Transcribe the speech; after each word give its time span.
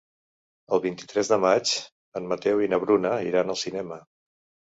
El 0.75 0.79
vint-i-tres 0.85 1.27
de 1.33 1.37
maig 1.43 1.73
en 2.21 2.31
Mateu 2.31 2.63
i 2.67 2.69
na 2.73 2.81
Bruna 2.85 3.11
iran 3.27 3.55
al 3.55 3.59
cinema. 3.67 4.01